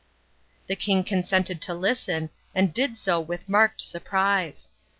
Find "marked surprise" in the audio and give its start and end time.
3.47-4.71